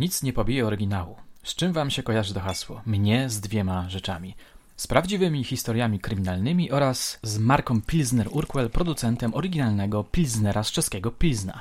[0.00, 1.16] Nic nie pobije oryginału.
[1.42, 2.82] Z czym wam się kojarzy to hasło?
[2.86, 4.36] Mnie z dwiema rzeczami.
[4.76, 11.60] Z prawdziwymi historiami kryminalnymi oraz z marką Pilsner Urquell, producentem oryginalnego Pilsnera z czeskiego Pilsna.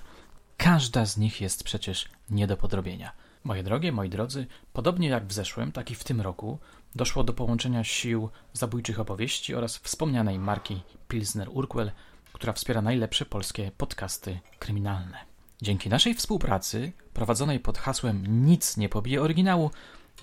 [0.57, 3.11] Każda z nich jest przecież nie do podrobienia.
[3.43, 6.59] Moje drogie, moi drodzy, podobnie jak w zeszłym, tak i w tym roku
[6.95, 11.91] doszło do połączenia sił zabójczych opowieści oraz wspomnianej marki Pilsner Urquell,
[12.33, 15.28] która wspiera najlepsze polskie podcasty kryminalne.
[15.61, 19.71] Dzięki naszej współpracy, prowadzonej pod hasłem Nic nie pobije oryginału,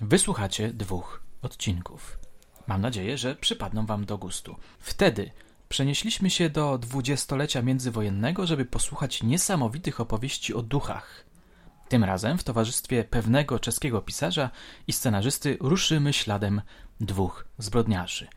[0.01, 2.19] wysłuchacie dwóch odcinków.
[2.67, 4.55] Mam nadzieję, że przypadną Wam do gustu.
[4.79, 5.31] Wtedy
[5.69, 11.25] przenieśliśmy się do dwudziestolecia międzywojennego, żeby posłuchać niesamowitych opowieści o duchach.
[11.89, 14.49] Tym razem w towarzystwie pewnego czeskiego pisarza
[14.87, 16.61] i scenarzysty ruszymy śladem
[16.99, 18.27] dwóch zbrodniarzy.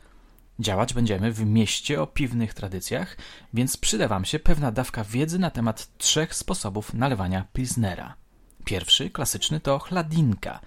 [0.61, 3.17] Działać będziemy w mieście o piwnych tradycjach,
[3.55, 8.15] więc przyda Wam się pewna dawka wiedzy na temat trzech sposobów nalewania pilsnera.
[8.65, 10.61] Pierwszy, klasyczny, to chladinka.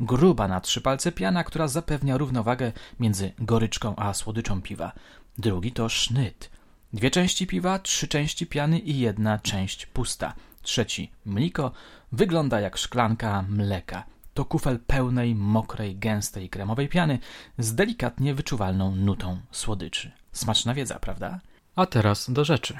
[0.00, 4.92] Gruba na trzy palce piana, która zapewnia równowagę między goryczką a słodyczą piwa.
[5.38, 6.50] Drugi to sznyt.
[6.92, 10.34] Dwie części piwa, trzy części piany i jedna część pusta.
[10.62, 11.72] Trzeci, mliko,
[12.12, 14.04] wygląda jak szklanka mleka.
[14.34, 17.18] To kufel pełnej, mokrej, gęstej, kremowej piany
[17.58, 20.10] z delikatnie wyczuwalną nutą słodyczy.
[20.32, 21.40] Smaczna wiedza, prawda?
[21.76, 22.78] A teraz do rzeczy.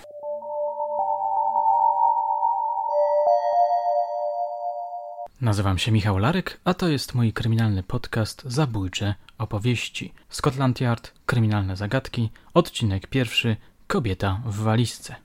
[5.40, 10.12] Nazywam się Michał Larek, a to jest mój kryminalny podcast Zabójcze opowieści.
[10.30, 15.16] Scotland Yard, kryminalne zagadki, odcinek pierwszy, kobieta w walizce.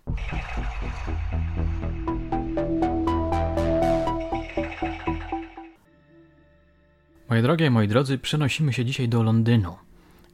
[7.29, 9.75] Moje drogie, moi drodzy, przenosimy się dzisiaj do Londynu.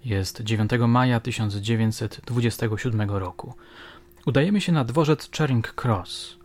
[0.06, 3.54] Jest 9 maja 1927 roku.
[4.26, 6.38] Udajemy się na dworzec Charing Cross.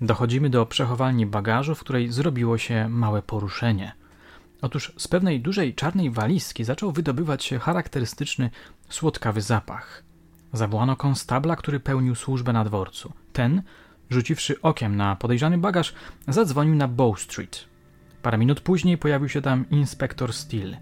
[0.00, 3.92] Dochodzimy do przechowalni bagażu, w której zrobiło się małe poruszenie.
[4.62, 8.50] Otóż z pewnej dużej czarnej walizki zaczął wydobywać się charakterystyczny,
[8.88, 10.02] słodkawy zapach.
[10.52, 13.12] Zawołano konstabla, który pełnił służbę na dworcu.
[13.32, 13.62] Ten,
[14.10, 15.94] rzuciwszy okiem na podejrzany bagaż,
[16.28, 17.71] zadzwonił na Bow Street.
[18.22, 20.76] Parę minut później pojawił się tam inspektor Steele.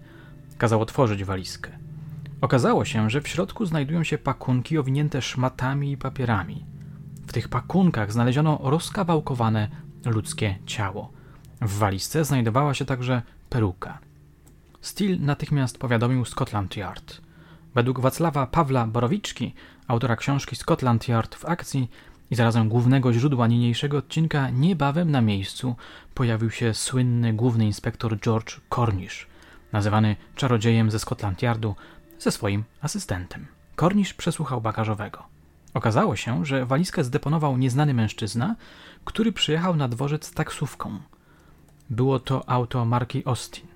[0.57, 1.71] Kazał otworzyć walizkę.
[2.41, 6.65] Okazało się, że w środku znajdują się pakunki owinięte szmatami i papierami.
[7.27, 9.67] W tych pakunkach znaleziono rozkawałkowane
[10.05, 11.11] ludzkie ciało.
[11.61, 13.99] W walizce znajdowała się także peruka.
[14.81, 17.21] Steele natychmiast powiadomił Scotland Yard.
[17.75, 19.53] Według Wacława Pawła Borowiczki,
[19.87, 21.89] autora książki Scotland Yard w akcji
[22.31, 25.75] i zarazem głównego źródła niniejszego odcinka, niebawem na miejscu
[26.13, 29.27] pojawił się słynny główny inspektor George Cornish,
[29.71, 31.75] nazywany czarodziejem ze Scotland Yardu,
[32.19, 33.47] ze swoim asystentem.
[33.75, 35.23] Cornish przesłuchał bagażowego.
[35.73, 38.55] Okazało się, że walizkę zdeponował nieznany mężczyzna,
[39.05, 40.99] który przyjechał na dworzec taksówką.
[41.89, 43.67] Było to auto marki Austin.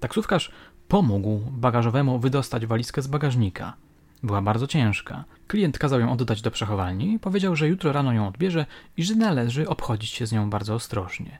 [0.00, 0.52] Taksówkarz
[0.88, 3.76] pomógł bagażowemu wydostać walizkę z bagażnika.
[4.22, 5.24] Była bardzo ciężka.
[5.46, 9.68] Klient kazał ją oddać do przechowalni, powiedział, że jutro rano ją odbierze i że należy
[9.68, 11.38] obchodzić się z nią bardzo ostrożnie.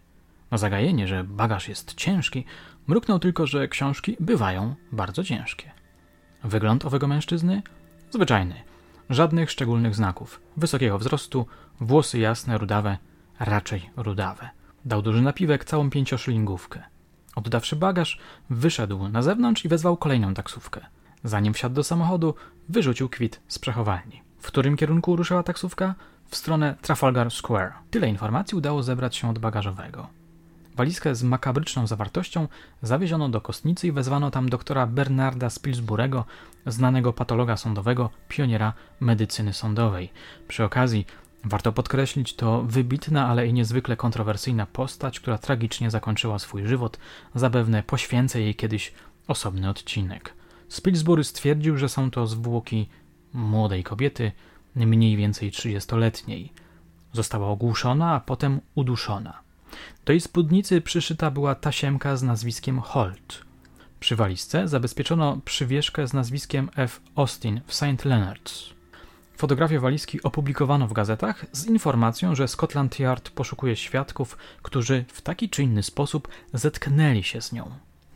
[0.51, 2.45] Na zagajenie, że bagaż jest ciężki,
[2.87, 5.71] mruknął tylko, że książki bywają bardzo ciężkie.
[6.45, 7.63] Wygląd owego mężczyzny?
[8.11, 8.55] Zwyczajny.
[9.11, 10.41] Żadnych szczególnych znaków.
[10.57, 11.47] Wysokiego wzrostu,
[11.81, 12.99] włosy jasne, rudawe,
[13.41, 14.49] raczej rudawe.
[14.85, 16.83] Dał duży napiwek, całą pięcioszylingówkę.
[17.37, 18.19] Oddawszy bagaż,
[18.51, 20.87] wyszedł na zewnątrz i wezwał kolejną taksówkę.
[21.25, 22.35] Zanim wsiadł do samochodu,
[22.69, 24.23] wyrzucił kwit z przechowalni.
[24.39, 25.95] W którym kierunku ruszyła taksówka?
[26.29, 27.73] W stronę Trafalgar Square.
[27.91, 30.07] Tyle informacji udało zebrać się od bagażowego.
[30.77, 32.49] Walizkę z makabryczną zawartością
[32.83, 36.25] zawieziono do kostnicy i wezwano tam doktora Bernarda Spilsburego,
[36.67, 40.11] znanego patologa sądowego, pioniera medycyny sądowej.
[40.49, 41.07] Przy okazji
[41.45, 46.99] warto podkreślić, to wybitna, ale i niezwykle kontrowersyjna postać, która tragicznie zakończyła swój żywot.
[47.35, 48.93] Zapewne poświęcę jej kiedyś
[49.29, 50.38] osobny odcinek.
[50.69, 52.89] Spilsbury stwierdził, że są to zwłoki
[53.33, 54.33] młodej kobiety,
[54.77, 56.53] mniej więcej trzydziestoletniej.
[57.13, 59.41] Została ogłuszona, a potem uduszona.
[60.05, 63.45] Do jej spódnicy przyszyta była tasiemka z nazwiskiem Holt.
[64.01, 67.01] Przy walizce zabezpieczono przywieszkę z nazwiskiem F.
[67.15, 68.05] Austin w St.
[68.05, 68.79] Leonard's.
[69.37, 75.49] Fotografię walizki opublikowano w gazetach z informacją, że Scotland Yard poszukuje świadków, którzy w taki
[75.49, 77.71] czy inny sposób zetknęli się z nią.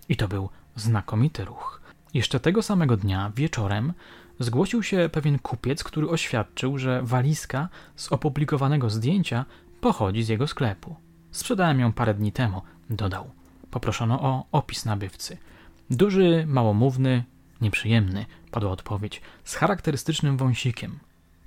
[0.09, 1.82] I to był znakomity ruch.
[2.15, 3.93] Jeszcze tego samego dnia, wieczorem,
[4.39, 9.45] zgłosił się pewien kupiec, który oświadczył, że walizka z opublikowanego zdjęcia
[9.81, 10.97] pochodzi z jego sklepu.
[11.31, 13.31] Sprzedałem ją parę dni temu, dodał.
[13.71, 15.39] Poproszono o opis nabywcy.
[15.91, 17.25] Duży, małomówny,
[17.61, 20.99] nieprzyjemny, padła odpowiedź, z charakterystycznym wąsikiem.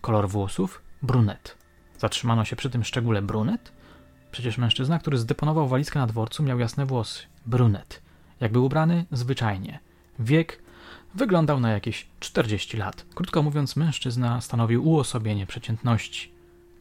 [0.01, 0.81] Kolor włosów?
[1.01, 1.57] Brunet.
[1.97, 3.71] Zatrzymano się przy tym szczególe brunet?
[4.31, 8.01] Przecież mężczyzna, który zdeponował walizkę na dworcu, miał jasne włosy, brunet.
[8.39, 9.05] Jak był ubrany?
[9.11, 9.79] Zwyczajnie.
[10.19, 10.61] Wiek
[11.15, 13.05] wyglądał na jakieś 40 lat.
[13.15, 16.31] Krótko mówiąc, mężczyzna stanowił uosobienie przeciętności.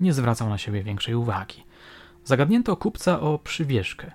[0.00, 1.64] Nie zwracał na siebie większej uwagi.
[2.24, 4.10] Zagadnięto kupca o przywieszkę.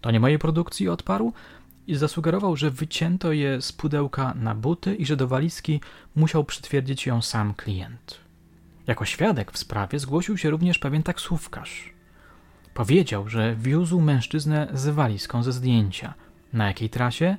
[0.00, 1.32] To nie mojej produkcji odparł
[1.86, 5.80] i zasugerował, że wycięto je z pudełka na buty i że do walizki
[6.16, 8.20] musiał przytwierdzić ją sam klient.
[8.86, 11.92] Jako świadek w sprawie zgłosił się również pewien taksówkarz.
[12.74, 16.14] Powiedział, że wiózł mężczyznę z walizką ze zdjęcia.
[16.52, 17.36] Na jakiej trasie?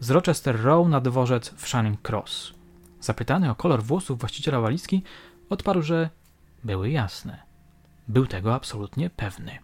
[0.00, 2.52] Z Rochester Row na dworzec w Shining Cross.
[3.00, 5.02] Zapytany o kolor włosów właściciela walizki,
[5.50, 6.10] odparł, że
[6.64, 7.42] były jasne.
[8.08, 9.58] Był tego absolutnie pewny.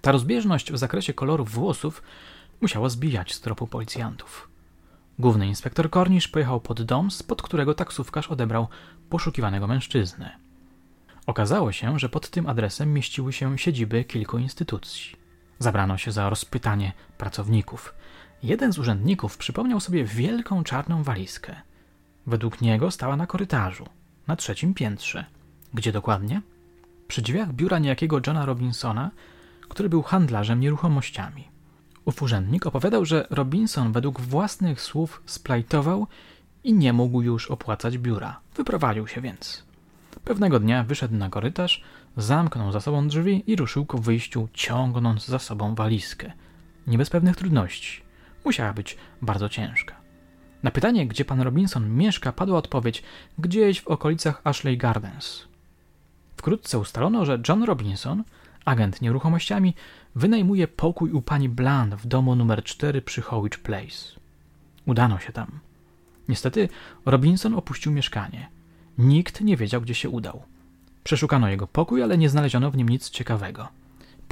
[0.00, 2.02] Ta rozbieżność w zakresie koloru włosów
[2.60, 4.48] musiała zbijać z tropu policjantów.
[5.18, 8.68] Główny inspektor Cornish pojechał pod dom, spod którego taksówkarz odebrał
[9.10, 10.36] poszukiwanego mężczyznę.
[11.26, 15.16] Okazało się, że pod tym adresem mieściły się siedziby kilku instytucji.
[15.58, 17.94] Zabrano się za rozpytanie pracowników.
[18.42, 21.56] Jeden z urzędników przypomniał sobie wielką czarną walizkę.
[22.26, 23.86] Według niego stała na korytarzu,
[24.26, 25.24] na trzecim piętrze.
[25.74, 26.42] Gdzie dokładnie?
[27.08, 29.10] Przy drzwiach biura niejakiego Johna Robinsona,
[29.68, 31.48] który był handlarzem nieruchomościami.
[32.04, 36.06] Ów urzędnik opowiadał, że Robinson według własnych słów splajtował
[36.64, 38.40] i nie mógł już opłacać biura.
[38.56, 39.64] Wyprowadził się więc.
[40.24, 41.82] Pewnego dnia wyszedł na korytarz,
[42.16, 46.32] zamknął za sobą drzwi i ruszył ku wyjściu, ciągnąc za sobą walizkę.
[46.86, 48.01] Nie bez pewnych trudności.
[48.44, 49.96] Musiała być bardzo ciężka.
[50.62, 53.02] Na pytanie, gdzie pan Robinson mieszka, padła odpowiedź
[53.38, 55.48] gdzieś w okolicach Ashley Gardens.
[56.36, 58.24] Wkrótce ustalono, że John Robinson,
[58.64, 59.74] agent nieruchomościami,
[60.14, 64.20] wynajmuje pokój u pani Bland w domu numer 4 przy Howich Place.
[64.86, 65.60] Udano się tam.
[66.28, 66.68] Niestety
[67.06, 68.48] Robinson opuścił mieszkanie.
[68.98, 70.42] Nikt nie wiedział, gdzie się udał.
[71.04, 73.68] Przeszukano jego pokój, ale nie znaleziono w nim nic ciekawego.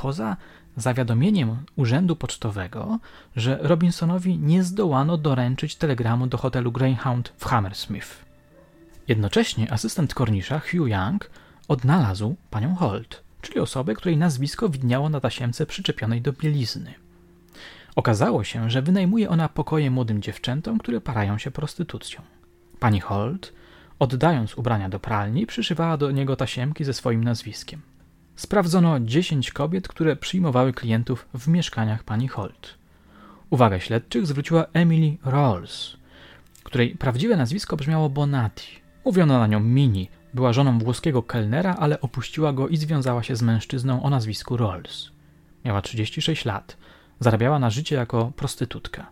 [0.03, 0.37] Poza
[0.77, 2.99] zawiadomieniem urzędu pocztowego,
[3.37, 8.25] że Robinsonowi nie zdołano doręczyć telegramu do hotelu Greyhound w Hammersmith.
[9.09, 11.31] Jednocześnie asystent Cornisha, Hugh Young,
[11.69, 16.95] odnalazł panią Holt, czyli osobę, której nazwisko widniało na tasiemce przyczepionej do bielizny.
[17.97, 22.23] Okazało się, że wynajmuje ona pokoje młodym dziewczętom, które parają się prostytucją.
[22.79, 23.53] Pani Holt
[24.01, 27.81] Oddając ubrania do pralni, przyszywała do niego tasiemki ze swoim nazwiskiem.
[28.41, 32.75] Sprawdzono 10 kobiet, które przyjmowały klientów w mieszkaniach pani Holt.
[33.51, 35.97] Uwagę śledczych zwróciła Emily Rawls,
[36.63, 38.67] której prawdziwe nazwisko brzmiało Bonatti.
[39.05, 43.43] Mówiono na nią Mini, była żoną włoskiego kelnera, ale opuściła go i związała się z
[43.43, 45.11] mężczyzną o nazwisku Rawls.
[45.65, 46.77] Miała 36 lat,
[47.21, 49.11] zarabiała na życie jako prostytutka.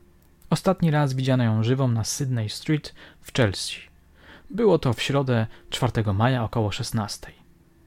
[0.51, 3.81] Ostatni raz widziano ją żywą na Sydney Street w Chelsea.
[4.51, 7.38] Było to w środę 4 maja około 16.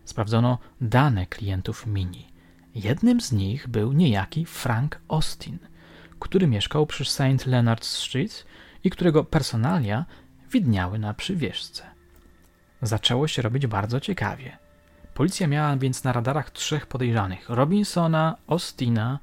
[0.05, 2.27] Sprawdzono dane klientów Mini.
[2.75, 5.59] Jednym z nich był niejaki Frank Austin,
[6.19, 7.45] który mieszkał przy St.
[7.47, 8.45] Leonard's Street
[8.83, 10.05] i którego personalia
[10.51, 11.83] widniały na przywieszce.
[12.81, 14.57] Zaczęło się robić bardzo ciekawie.
[15.13, 19.19] Policja miała więc na radarach trzech podejrzanych: Robinsona, Austina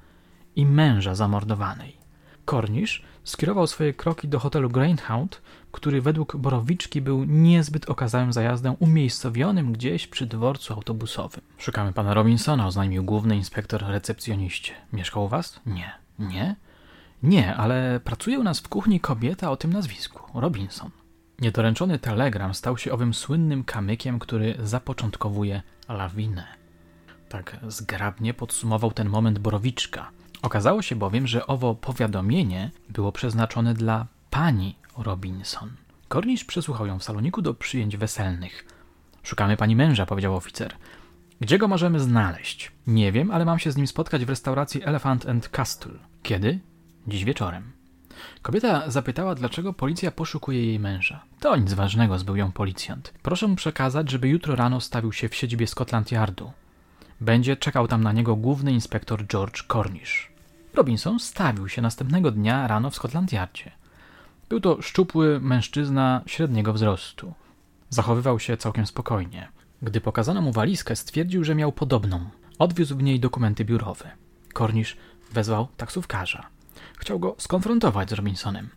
[0.57, 1.97] i męża zamordowanej.
[2.51, 5.43] Cornish skierował swoje kroki do hotelu Greyhound,
[5.73, 11.41] który według Borowiczki był niezbyt okazałym zajazdem umiejscowionym gdzieś przy dworcu autobusowym.
[11.59, 14.73] Szukamy pana Robinsona, oznajmił główny inspektor recepcjoniście.
[14.93, 15.61] Mieszkał u was?
[15.67, 15.93] Nie.
[16.19, 16.57] Nie?
[17.23, 20.41] Nie, ale pracuje u nas w kuchni kobieta o tym nazwisku.
[20.41, 20.91] Robinson.
[21.41, 26.45] Niedoręczony telegram stał się owym słynnym kamykiem, który zapoczątkowuje lawinę.
[27.29, 30.11] Tak zgrabnie podsumował ten moment Borowiczka–
[30.43, 35.71] Okazało się bowiem, że owo powiadomienie było przeznaczone dla pani Robinson.
[36.09, 38.65] Cornish przesłuchał ją w saloniku do przyjęć weselnych.
[39.23, 40.77] Szukamy pani męża, powiedział oficer.
[41.41, 42.73] Gdzie go możemy znaleźć?
[42.87, 45.99] Nie wiem, ale mam się z nim spotkać w restauracji Elephant and Castle.
[46.23, 46.59] Kiedy?
[47.07, 47.73] Dziś wieczorem.
[48.43, 51.25] Kobieta zapytała, dlaczego policja poszukuje jej męża.
[51.41, 53.15] To nic ważnego, zbył ją policjant.
[53.23, 56.53] Proszę mu przekazać, żeby jutro rano stawił się w siedzibie Scotland Yardu.
[57.21, 60.33] Będzie czekał tam na niego główny inspektor George Cornish.
[60.75, 63.71] Robinson stawił się następnego dnia rano w Scotland Yardzie.
[64.49, 67.35] Był to szczupły mężczyzna średniego wzrostu.
[67.91, 69.49] Zachowywał się całkiem spokojnie.
[69.83, 72.31] Gdy pokazano mu walizkę, stwierdził, że miał podobną.
[72.59, 74.11] Odwiózł w niej dokumenty biurowe.
[74.59, 74.97] Cornish
[75.33, 76.47] wezwał taksówkarza.
[76.99, 78.69] Chciał go skonfrontować z Robinsonem.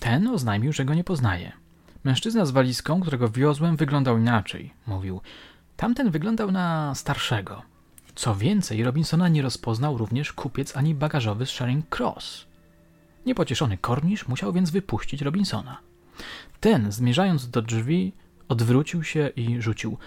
[0.00, 1.52] Ten oznajmił, że go nie poznaje.
[2.04, 4.72] Mężczyzna z walizką, którego wiozłem, wyglądał inaczej.
[4.86, 5.20] Mówił,
[5.76, 7.62] tamten wyglądał na starszego.
[8.14, 12.46] Co więcej, Robinsona nie rozpoznał również kupiec ani bagażowy z Charing Cross.
[13.26, 15.78] Niepocieszony Cornish musiał więc wypuścić Robinsona.
[16.60, 18.12] Ten, zmierzając do drzwi,
[18.48, 19.98] odwrócił się i rzucił.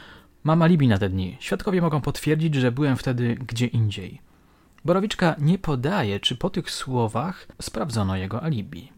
[0.44, 1.38] Mam alibi na te dni.
[1.40, 4.22] Świadkowie mogą potwierdzić, że byłem wtedy gdzie indziej.
[4.86, 8.92] Borowiczka nie podaje, czy po tych słowach sprawdzono jego alibi.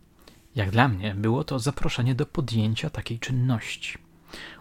[0.55, 3.97] Jak dla mnie było to zaproszenie do podjęcia takiej czynności.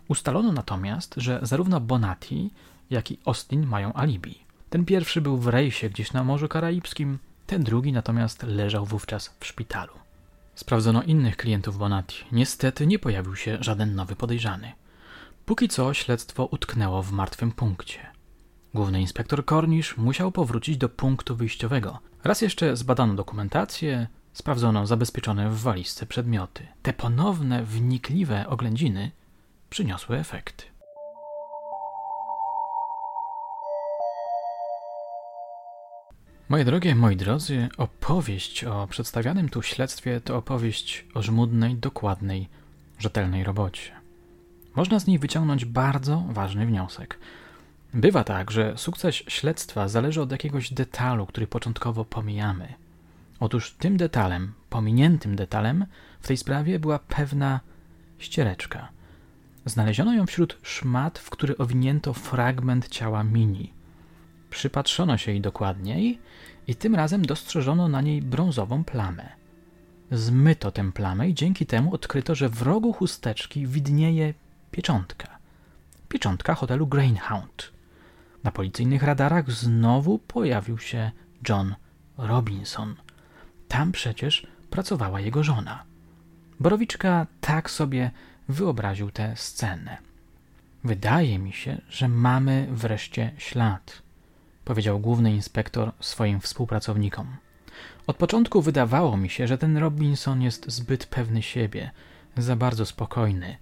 [0.09, 2.51] Ustalono natomiast, że zarówno Bonatti,
[2.91, 4.39] jak i Austin mają alibi.
[4.71, 9.47] Ten pierwszy był w rejsie gdzieś na Morzu Karaibskim, ten drugi natomiast leżał wówczas w
[9.47, 9.93] szpitalu.
[10.55, 12.25] Sprawdzono innych klientów Bonatti.
[12.33, 14.73] Niestety nie pojawił się żaden nowy podejrzany.
[15.47, 18.07] Póki co śledztwo utknęło w martwym punkcie.
[18.75, 21.99] Główny inspektor Cornish musiał powrócić do punktu wyjściowego.
[22.25, 26.67] Raz jeszcze zbadano dokumentację, sprawdzono zabezpieczone w walizce przedmioty.
[26.83, 29.11] Te ponowne, wnikliwe oględziny
[29.71, 30.65] przyniosły efekty.
[36.49, 42.49] Moje drogie, moi drodzy, opowieść o przedstawianym tu śledztwie to opowieść o żmudnej, dokładnej,
[42.99, 43.93] rzetelnej robocie.
[44.77, 47.19] Można z niej wyciągnąć bardzo ważny wniosek.
[47.95, 52.75] Bywa tak, że sukces śledztwa zależy od jakiegoś detalu, który początkowo pomijamy.
[53.41, 55.87] Otóż tym detalem, pominiętym detalem
[56.21, 57.61] w tej sprawie była pewna
[58.19, 58.89] ściereczka.
[59.65, 63.78] Znaleziono ją wśród szmat, w który owinięto fragment ciała Mini.
[64.51, 66.19] Przypatrzono się jej dokładniej
[66.67, 69.29] i tym razem dostrzeżono na niej brązową plamę.
[70.11, 74.35] Zmyto tę plamę i dzięki temu odkryto, że w rogu chusteczki widnieje
[74.71, 75.39] pieczątka.
[76.09, 77.73] Pieczątka hotelu Greyhound.
[78.45, 81.11] Na policyjnych radarach znowu pojawił się
[81.49, 81.75] John
[82.19, 82.95] Robinson.
[83.69, 85.85] Tam przecież pracowała jego żona.
[86.61, 88.11] Borowiczka tak sobie
[88.49, 89.97] wyobraził tę scenę.
[90.85, 94.03] Wydaje mi się, że mamy wreszcie ślad
[94.69, 97.27] powiedział główny inspektor swoim współpracownikom.
[98.07, 101.91] Od początku wydawało mi się, że ten Robinson jest zbyt pewny siebie,
[102.37, 103.57] za bardzo spokojny.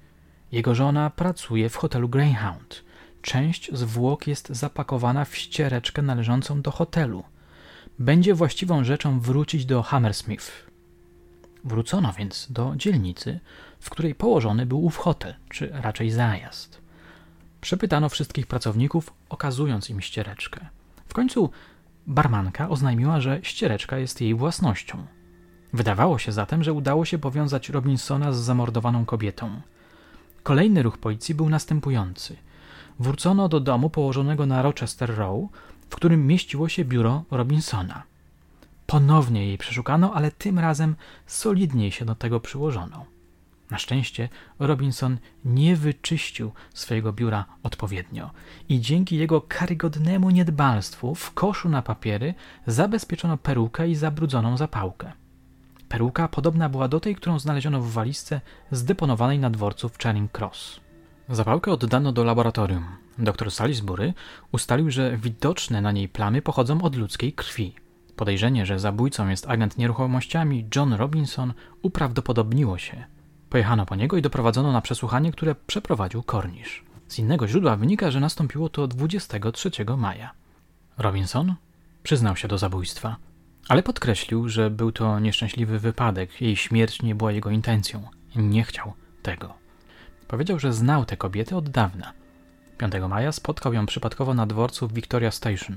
[0.53, 2.85] Jego żona pracuje w hotelu Greyhound.
[3.23, 7.25] Część zwłok jest zapakowana w ściereczkę należącą do hotelu.
[7.99, 10.67] Będzie właściwą rzeczą wrócić do Hammersmith.
[11.65, 13.41] Wrócono więc do dzielnicy,
[13.81, 16.81] w której położony był ów hotel, czy raczej zajazd.
[17.61, 20.76] Przepytano wszystkich pracowników, okazując im ściereczkę
[21.15, 21.51] końcu
[22.07, 25.07] barmanka oznajmiła, że ściereczka jest jej własnością.
[25.73, 29.61] Wydawało się zatem, że udało się powiązać Robinsona z zamordowaną kobietą.
[30.43, 32.37] Kolejny ruch policji był następujący.
[32.99, 35.41] Wrócono do domu położonego na Rochester Row,
[35.91, 38.03] w którym mieściło się biuro Robinsona.
[38.87, 40.97] Ponownie jej przeszukano, ale tym razem
[41.27, 43.16] solidniej się do tego przyłożono.
[43.71, 48.31] Na szczęście Robinson nie wyczyścił swojego biura odpowiednio
[48.69, 52.35] i dzięki jego karygodnemu niedbalstwu w koszu na papiery
[52.67, 55.13] zabezpieczono perukę i zabrudzoną zapałkę.
[55.89, 60.81] Peruka podobna była do tej, którą znaleziono w walizce zdeponowanej na dworcu w Charing Cross.
[61.29, 62.85] Zapałkę oddano do laboratorium.
[63.19, 64.15] Dr Salisbury
[64.53, 67.75] ustalił, że widoczne na niej plamy pochodzą od ludzkiej krwi.
[68.17, 73.05] Podejrzenie, że zabójcą jest agent nieruchomościami John Robinson uprawdopodobniło się–
[73.57, 76.85] Pojechano po niego i doprowadzono na przesłuchanie, które przeprowadził Kornisz.
[77.09, 80.31] Z innego źródła wynika, że nastąpiło to 23 maja.
[80.99, 81.55] Robinson
[82.03, 83.17] przyznał się do zabójstwa,
[83.69, 88.03] ale podkreślił, że był to nieszczęśliwy wypadek, jej śmierć nie była jego intencją.
[88.35, 89.55] Nie chciał tego.
[90.29, 92.13] Powiedział, że znał tę kobietę od dawna.
[92.79, 95.77] 5 maja spotkał ją przypadkowo na dworcu w Victoria Station.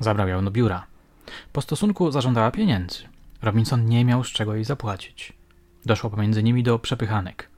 [0.00, 0.86] Zabrał ją do biura.
[1.52, 3.02] Po stosunku zażądała pieniędzy.
[3.42, 5.41] Robinson nie miał z czego jej zapłacić.
[5.86, 7.48] Doszło pomiędzy nimi do przepychanek.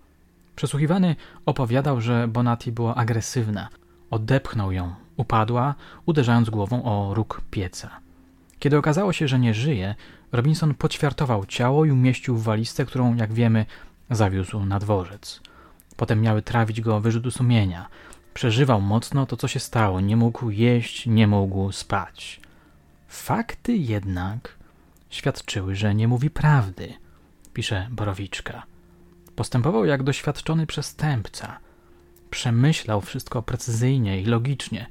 [0.57, 1.17] Przesłuchiwany
[1.47, 3.69] opowiadał, że Bonatti była agresywna.
[4.11, 5.75] Odepchnął ją, upadła,
[6.07, 7.91] uderzając głową o róg pieca.
[8.59, 9.95] Kiedy okazało się, że nie żyje,
[10.33, 13.67] Robinson poćwiartował ciało i umieścił w walizce, którą, jak wiemy,
[14.11, 15.41] zawiózł na dworzec.
[15.97, 17.87] Potem miały trawić go wyrzuty sumienia.
[18.35, 20.01] Przeżywał mocno to, co się stało.
[20.01, 22.41] Nie mógł jeść, nie mógł spać.
[23.09, 24.57] Fakty jednak
[25.11, 26.95] świadczyły, że nie mówi prawdy–
[27.55, 28.63] pisze Borowiczka.
[29.37, 31.59] Postępował jak doświadczony przestępca.
[32.31, 34.87] Przemyślał wszystko precyzyjnie i logicznie.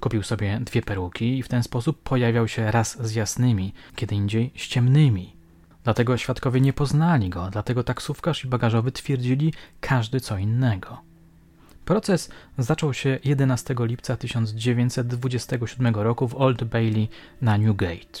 [0.00, 4.52] Kupił sobie dwie peruki i w ten sposób pojawiał się raz z jasnymi, kiedy indziej
[4.56, 5.36] z ciemnymi.
[5.84, 11.00] Dlatego świadkowie nie poznali go, dlatego taksówkarz i bagażowy twierdzili każdy co innego.
[11.84, 17.08] Proces zaczął się 11 lipca 1927 roku w Old Bailey
[17.40, 18.18] na Newgate.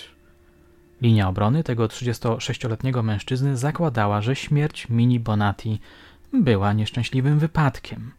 [1.02, 5.80] Linia obrony tego 36-letniego mężczyzny zakładała, że śmierć Mini Bonatti
[6.32, 8.12] była nieszczęśliwym wypadkiem.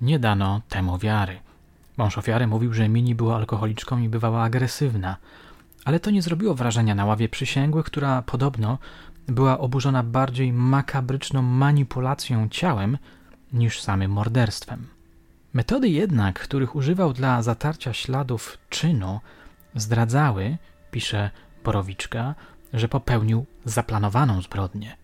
[0.00, 1.40] Nie dano temu wiary.
[1.96, 5.16] Mąż ofiary mówił, że Mini była alkoholiczką i bywała agresywna,
[5.84, 8.78] ale to nie zrobiło wrażenia na ławie przysięgłych, która podobno
[9.28, 12.98] była oburzona bardziej makabryczną manipulacją ciałem
[13.52, 14.86] niż samym morderstwem.
[15.52, 19.20] Metody jednak, których używał dla zatarcia śladów czynu,
[19.74, 20.56] zdradzały,
[20.90, 21.30] pisze
[21.64, 22.34] Borowiczka,
[22.72, 24.96] że popełnił zaplanowaną zbrodnię.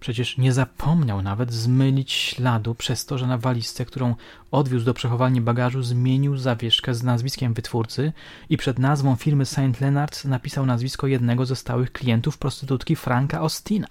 [0.00, 4.14] Przecież nie zapomniał nawet zmylić śladu przez to, że na walizce, którą
[4.50, 8.12] odwiózł do przechowalni bagażu, zmienił zawieszkę z nazwiskiem wytwórcy
[8.48, 9.56] i przed nazwą firmy St.
[9.56, 13.88] Leonard's napisał nazwisko jednego ze stałych klientów prostytutki Franka Ostina.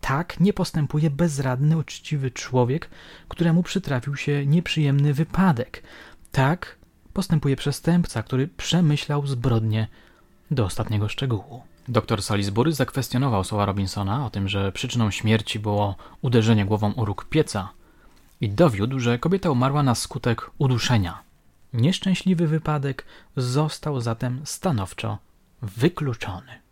[0.00, 2.90] Tak nie postępuje bezradny, uczciwy człowiek,
[3.28, 5.82] któremu przytrafił się nieprzyjemny wypadek.
[6.32, 6.76] Tak
[7.12, 9.88] postępuje przestępca, który przemyślał zbrodnię
[10.50, 11.62] do ostatniego szczegółu.
[11.88, 17.24] Doktor Salisbury zakwestionował słowa Robinsona o tym, że przyczyną śmierci było uderzenie głową o róg
[17.24, 17.68] pieca
[18.40, 21.22] i dowiódł, że kobieta umarła na skutek uduszenia.
[21.72, 23.04] Nieszczęśliwy wypadek
[23.36, 25.18] został zatem stanowczo
[25.62, 26.64] wykluczony.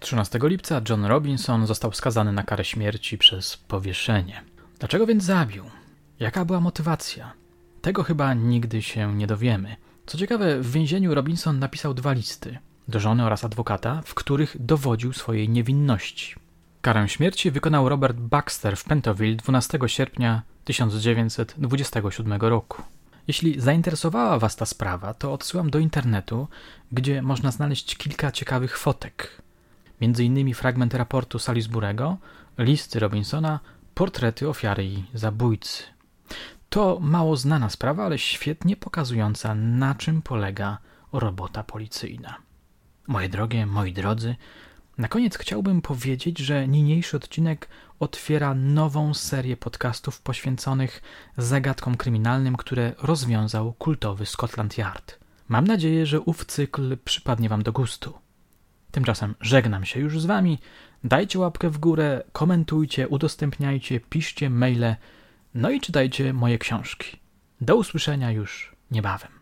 [0.00, 4.42] Trzynastego lipca John Robinson został skazany na karę śmierci przez powieszenie.
[4.78, 5.64] Dlaczego więc zabił?
[6.20, 7.41] Jaka była motywacja?
[7.82, 9.76] Tego chyba nigdy się nie dowiemy.
[10.06, 12.58] Co ciekawe, w więzieniu Robinson napisał dwa listy
[12.88, 16.34] do żony oraz adwokata, w których dowodził swojej niewinności.
[16.80, 22.82] Karę śmierci wykonał Robert Baxter w Pentoville 12 sierpnia 1927 roku.
[23.28, 26.48] Jeśli zainteresowała Was ta sprawa, to odsyłam do internetu,
[26.92, 29.42] gdzie można znaleźć kilka ciekawych fotek.
[30.00, 32.16] Między innymi fragment raportu Salisburego,
[32.58, 33.60] listy Robinsona,
[33.94, 35.82] portrety ofiary i zabójcy.
[36.72, 40.78] To mało znana sprawa, ale świetnie pokazująca, na czym polega
[41.12, 42.36] robota policyjna.
[43.06, 44.36] Moje drogie, moi drodzy,
[44.98, 47.68] na koniec chciałbym powiedzieć, że niniejszy odcinek
[48.00, 51.02] otwiera nową serię podcastów poświęconych
[51.36, 55.18] zagadkom kryminalnym, które rozwiązał kultowy Scotland Yard.
[55.48, 58.18] Mam nadzieję, że ów cykl przypadnie Wam do gustu.
[58.90, 60.58] Tymczasem żegnam się już z Wami.
[61.04, 64.96] Dajcie łapkę w górę, komentujcie, udostępniajcie, piszcie maile
[65.54, 67.16] no i czytajcie moje książki.
[67.60, 69.41] Do usłyszenia już niebawem.